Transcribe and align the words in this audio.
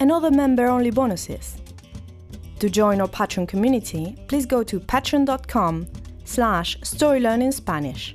and 0.00 0.10
other 0.10 0.30
member-only 0.30 0.90
bonuses. 0.90 1.56
To 2.60 2.70
join 2.70 3.00
our 3.00 3.08
Patreon 3.08 3.48
community, 3.48 4.16
please 4.28 4.46
go 4.46 4.62
to 4.62 4.80
patreon.com 4.80 5.86
slash 6.24 6.78
storylearningspanish. 6.80 8.14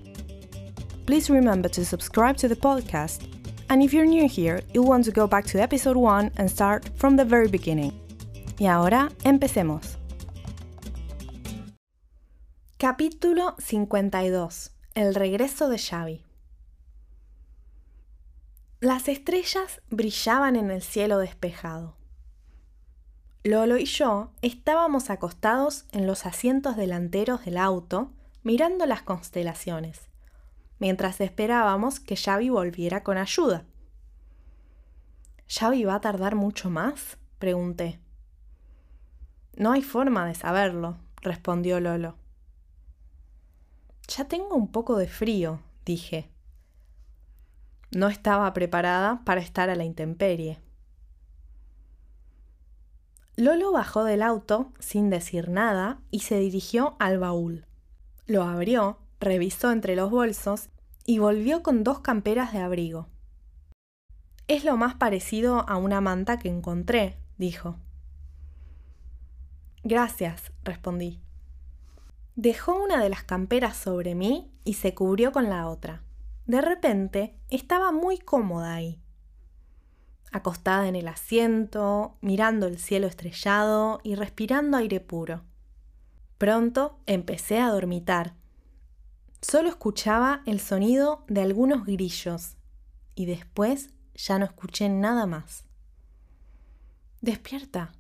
Please 1.05 1.29
remember 1.29 1.69
to 1.69 1.85
subscribe 1.85 2.37
to 2.37 2.47
the 2.47 2.55
podcast, 2.55 3.27
and 3.69 3.83
if 3.83 3.93
you're 3.93 4.05
new 4.05 4.27
here, 4.27 4.61
you'll 4.73 4.85
want 4.85 5.05
to 5.05 5.11
go 5.11 5.27
back 5.27 5.45
to 5.45 5.61
episode 5.61 5.97
1 5.97 6.31
and 6.37 6.49
start 6.49 6.89
from 6.95 7.15
the 7.15 7.25
very 7.25 7.47
beginning. 7.47 7.93
Y 8.59 8.67
ahora, 8.67 9.09
empecemos. 9.23 9.97
Capítulo 12.77 13.55
52. 13.59 14.71
El 14.95 15.13
regreso 15.13 15.69
de 15.69 15.77
Xavi. 15.77 16.28
Las 18.81 19.09
estrellas 19.09 19.81
brillaban 19.89 20.55
en 20.55 20.71
el 20.71 20.81
cielo 20.81 21.17
despejado. 21.17 21.97
Lolo 23.43 23.77
y 23.77 23.83
yo 23.83 24.31
estábamos 24.41 25.09
acostados 25.09 25.85
en 25.91 26.07
los 26.07 26.25
asientos 26.25 26.77
delanteros 26.77 27.43
del 27.43 27.57
auto 27.57 28.13
mirando 28.41 28.85
las 28.85 29.01
constelaciones, 29.01 30.07
mientras 30.79 31.19
esperábamos 31.19 31.99
que 31.99 32.15
Xavi 32.15 32.47
volviera 32.47 33.03
con 33.03 33.17
ayuda. 33.17 33.65
¿Xavi 35.49 35.83
va 35.83 35.95
a 35.95 36.01
tardar 36.01 36.35
mucho 36.35 36.69
más? 36.69 37.17
pregunté. 37.37 37.99
No 39.57 39.73
hay 39.73 39.81
forma 39.81 40.25
de 40.25 40.35
saberlo, 40.35 40.95
respondió 41.21 41.81
Lolo. 41.81 42.15
Ya 44.07 44.23
tengo 44.23 44.55
un 44.55 44.71
poco 44.71 44.95
de 44.95 45.09
frío, 45.09 45.59
dije. 45.83 46.29
No 47.91 48.07
estaba 48.07 48.53
preparada 48.53 49.21
para 49.25 49.41
estar 49.41 49.69
a 49.69 49.75
la 49.75 49.83
intemperie. 49.83 50.59
Lolo 53.35 53.71
bajó 53.71 54.03
del 54.03 54.21
auto 54.21 54.73
sin 54.79 55.09
decir 55.09 55.49
nada 55.49 56.01
y 56.11 56.19
se 56.19 56.37
dirigió 56.39 56.95
al 56.99 57.19
baúl. 57.19 57.65
Lo 58.27 58.43
abrió, 58.43 58.99
revisó 59.19 59.71
entre 59.71 59.95
los 59.95 60.11
bolsos 60.11 60.69
y 61.05 61.19
volvió 61.19 61.63
con 61.63 61.83
dos 61.83 62.01
camperas 62.01 62.53
de 62.53 62.59
abrigo. 62.59 63.07
Es 64.47 64.65
lo 64.65 64.77
más 64.77 64.95
parecido 64.95 65.67
a 65.69 65.77
una 65.77 66.01
manta 66.01 66.37
que 66.37 66.49
encontré, 66.49 67.17
dijo. 67.37 67.77
Gracias, 69.83 70.51
respondí. 70.63 71.21
Dejó 72.35 72.75
una 72.75 73.01
de 73.01 73.09
las 73.09 73.23
camperas 73.23 73.77
sobre 73.77 74.15
mí 74.15 74.51
y 74.63 74.73
se 74.73 74.93
cubrió 74.93 75.31
con 75.31 75.49
la 75.49 75.67
otra. 75.67 76.03
De 76.49 76.61
repente 76.61 77.35
estaba 77.51 77.91
muy 77.91 78.17
cómoda 78.17 78.73
ahí, 78.73 78.99
acostada 80.31 80.87
en 80.87 80.95
el 80.95 81.07
asiento, 81.07 82.17
mirando 82.21 82.65
el 82.65 82.79
cielo 82.79 83.05
estrellado 83.05 83.99
y 84.03 84.15
respirando 84.15 84.77
aire 84.77 84.99
puro. 84.99 85.43
Pronto 86.39 86.97
empecé 87.05 87.59
a 87.59 87.69
dormitar. 87.69 88.33
Solo 89.43 89.69
escuchaba 89.69 90.41
el 90.47 90.59
sonido 90.59 91.23
de 91.27 91.43
algunos 91.43 91.85
grillos 91.85 92.57
y 93.13 93.27
después 93.27 93.91
ya 94.15 94.39
no 94.39 94.45
escuché 94.45 94.89
nada 94.89 95.27
más. 95.27 95.65
Despierta, 97.21 97.91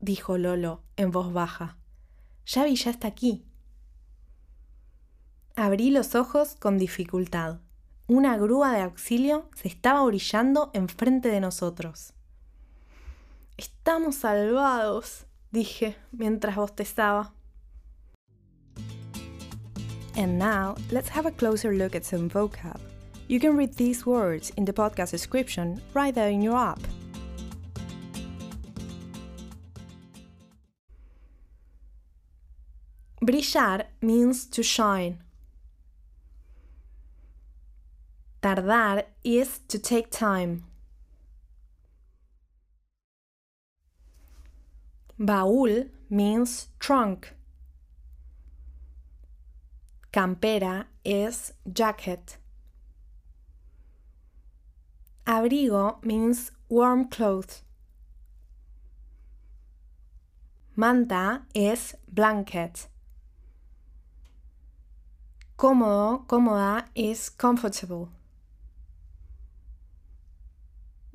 dijo 0.00 0.36
Lolo 0.36 0.82
en 0.96 1.12
voz 1.12 1.32
baja. 1.32 1.78
Xavi 2.44 2.76
ya 2.76 2.90
está 2.90 3.08
aquí. 3.08 3.46
Abrí 5.54 5.90
los 5.90 6.14
ojos 6.14 6.56
con 6.56 6.76
dificultad 6.76 7.60
una 8.08 8.36
grúa 8.36 8.72
de 8.72 8.82
auxilio 8.82 9.48
se 9.54 9.68
estaba 9.68 10.02
orillando 10.02 10.70
enfrente 10.74 11.28
de 11.28 11.40
nosotros. 11.40 12.12
Estamos 13.56 14.16
salvados, 14.16 15.26
dije 15.50 15.96
mientras 16.12 16.56
bostezaba. 16.56 17.32
And 20.16 20.38
now, 20.38 20.76
let's 20.90 21.10
have 21.10 21.26
a 21.26 21.32
closer 21.32 21.72
look 21.72 21.94
at 21.94 22.04
some 22.04 22.28
vocab. 22.28 22.80
You 23.28 23.40
can 23.40 23.56
read 23.56 23.74
these 23.74 24.06
words 24.06 24.50
in 24.56 24.64
the 24.64 24.72
podcast 24.72 25.10
description 25.10 25.82
right 25.94 26.14
there 26.14 26.30
in 26.30 26.40
your 26.42 26.56
app. 26.56 26.80
Brillar 33.20 33.86
means 34.00 34.46
to 34.46 34.62
shine. 34.62 35.25
Tardar 38.46 39.02
is 39.24 39.58
to 39.66 39.76
take 39.76 40.08
time. 40.08 40.62
Baúl 45.18 45.88
means 46.08 46.68
trunk. 46.78 47.32
Campera 50.12 50.84
is 51.04 51.54
jacket. 51.72 52.36
Abrigo 55.26 56.04
means 56.04 56.52
warm 56.68 57.08
clothes. 57.08 57.62
Manta 60.76 61.42
is 61.52 61.96
blanket. 62.06 62.86
Cómodo, 65.58 66.24
cómoda 66.28 66.84
is 66.94 67.28
comfortable. 67.28 68.08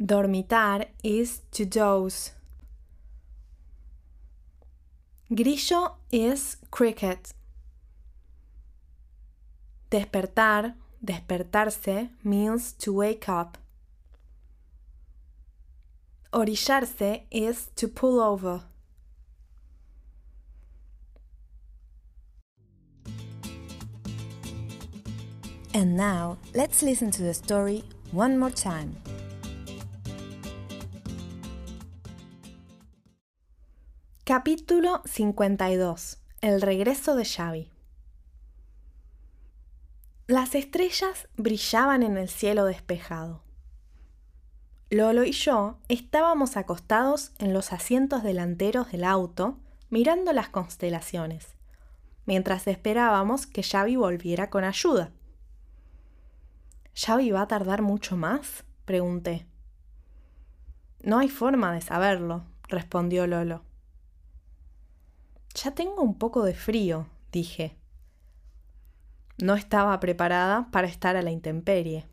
Dormitar 0.02 0.88
is 1.04 1.42
to 1.52 1.64
doze. 1.66 2.32
Grillo 5.30 5.98
is 6.12 6.58
cricket. 6.72 7.34
Despertar, 9.92 10.74
despertarse 11.06 12.10
means 12.24 12.72
to 12.74 12.94
wake 12.94 13.30
up. 13.30 13.60
Orillarse 16.34 17.22
is 17.30 17.70
to 17.76 17.88
pull 17.88 18.20
over. 18.20 18.62
And 25.74 25.96
now, 25.96 26.38
let's 26.56 26.82
listen 26.82 27.12
to 27.12 27.22
the 27.22 27.34
story 27.34 27.84
one 28.12 28.40
more 28.40 28.50
time. 28.50 28.96
Capítulo 34.34 35.02
52. 35.04 36.22
El 36.40 36.62
regreso 36.62 37.18
de 37.18 37.26
Xavi. 37.26 37.70
Las 40.26 40.56
estrellas 40.56 41.28
brillaban 41.36 42.02
en 42.02 42.16
el 42.16 42.30
cielo 42.30 42.64
despejado. 42.64 43.44
Lolo 44.90 45.26
y 45.26 45.34
yo 45.34 45.80
estábamos 45.90 46.56
acostados 46.56 47.34
en 47.40 47.52
los 47.52 47.74
asientos 47.74 48.24
delanteros 48.24 48.94
del 48.94 49.04
auto 49.04 49.58
mirando 49.90 50.32
las 50.32 50.48
constelaciones, 50.48 51.58
mientras 52.26 52.68
esperábamos 52.68 53.46
que 53.48 53.64
Xavi 53.64 53.98
volviera 53.98 54.50
con 54.50 54.64
ayuda. 54.64 55.12
¿Xavi 56.96 57.32
va 57.32 57.42
a 57.42 57.48
tardar 57.50 57.82
mucho 57.82 58.16
más? 58.16 58.64
pregunté. 58.86 59.46
No 61.04 61.20
hay 61.20 61.28
forma 61.28 61.74
de 61.74 61.82
saberlo, 61.82 62.46
respondió 62.70 63.28
Lolo. 63.28 63.66
Ya 65.64 65.72
tengo 65.76 66.02
un 66.02 66.16
poco 66.16 66.44
de 66.44 66.56
frío, 66.56 67.06
dije. 67.32 67.78
No 69.38 69.54
estaba 69.54 70.00
preparada 70.00 70.72
para 70.72 70.88
estar 70.88 71.16
a 71.16 71.22
la 71.22 71.30
intemperie. 71.30 72.08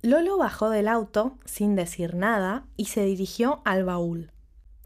Lolo 0.00 0.38
bajó 0.38 0.70
del 0.70 0.88
auto 0.88 1.38
sin 1.44 1.74
decir 1.74 2.14
nada 2.14 2.64
y 2.78 2.86
se 2.86 3.04
dirigió 3.04 3.60
al 3.66 3.84
baúl. 3.84 4.32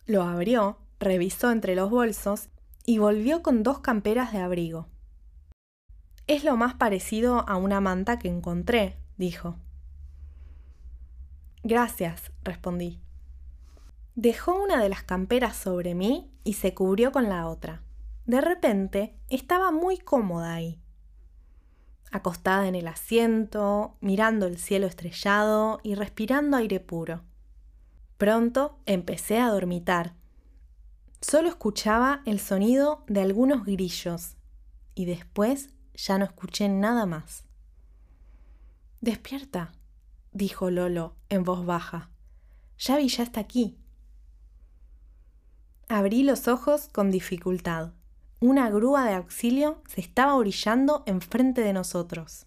Lo 0.06 0.24
abrió, 0.24 0.78
revisó 0.98 1.52
entre 1.52 1.76
los 1.76 1.90
bolsos 1.90 2.48
y 2.84 2.98
volvió 2.98 3.42
con 3.42 3.62
dos 3.62 3.78
camperas 3.78 4.32
de 4.32 4.38
abrigo. 4.38 4.88
Es 6.26 6.42
lo 6.42 6.56
más 6.56 6.74
parecido 6.74 7.48
a 7.48 7.56
una 7.56 7.80
manta 7.80 8.18
que 8.18 8.26
encontré, 8.26 8.98
dijo. 9.16 9.56
Gracias, 11.62 12.32
respondí. 12.42 13.03
Dejó 14.16 14.54
una 14.62 14.80
de 14.80 14.88
las 14.88 15.02
camperas 15.02 15.56
sobre 15.56 15.96
mí 15.96 16.30
y 16.44 16.52
se 16.52 16.72
cubrió 16.72 17.10
con 17.10 17.28
la 17.28 17.48
otra. 17.48 17.82
De 18.26 18.40
repente 18.40 19.18
estaba 19.28 19.72
muy 19.72 19.98
cómoda 19.98 20.54
ahí, 20.54 20.80
acostada 22.12 22.68
en 22.68 22.76
el 22.76 22.86
asiento, 22.86 23.96
mirando 24.00 24.46
el 24.46 24.58
cielo 24.58 24.86
estrellado 24.86 25.80
y 25.82 25.96
respirando 25.96 26.56
aire 26.56 26.78
puro. 26.78 27.22
Pronto 28.16 28.78
empecé 28.86 29.38
a 29.40 29.48
dormitar. 29.48 30.14
Solo 31.20 31.48
escuchaba 31.48 32.22
el 32.24 32.38
sonido 32.38 33.02
de 33.08 33.20
algunos 33.20 33.64
grillos 33.64 34.36
y 34.94 35.06
después 35.06 35.70
ya 35.92 36.18
no 36.18 36.24
escuché 36.24 36.68
nada 36.68 37.04
más. 37.04 37.44
Despierta, 39.00 39.72
dijo 40.30 40.70
Lolo 40.70 41.16
en 41.28 41.42
voz 41.42 41.66
baja. 41.66 42.10
Yavi 42.78 43.08
ya 43.08 43.24
está 43.24 43.40
aquí. 43.40 43.76
Abrí 45.88 46.22
los 46.22 46.48
ojos 46.48 46.88
con 46.92 47.10
dificultad. 47.10 47.92
Una 48.40 48.70
grúa 48.70 49.04
de 49.04 49.14
auxilio 49.14 49.82
se 49.86 50.00
estaba 50.00 50.34
orillando 50.34 51.02
enfrente 51.06 51.60
de 51.60 51.72
nosotros. 51.72 52.46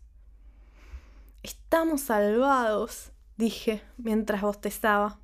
Estamos 1.44 2.02
salvados, 2.02 3.12
dije 3.38 3.82
mientras 3.98 4.42
bostezaba. 4.42 5.20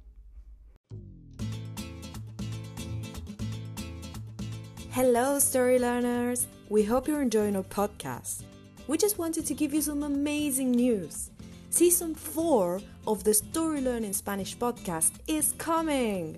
Hello, 4.95 5.37
story 5.37 5.79
learners! 5.79 6.47
We 6.69 6.83
hope 6.83 7.07
you're 7.07 7.23
enjoying 7.23 7.55
our 7.55 7.65
podcast. 7.65 8.43
We 8.87 8.97
just 8.97 9.17
wanted 9.17 9.47
to 9.47 9.55
give 9.55 9.73
you 9.73 9.81
some 9.81 10.03
amazing 10.03 10.71
news. 10.71 11.31
Season 11.71 12.13
4 12.13 12.79
of 13.07 13.23
the 13.23 13.33
Story 13.33 13.81
Learning 13.81 14.13
Spanish 14.13 14.55
podcast 14.55 15.13
is 15.25 15.53
coming! 15.57 16.37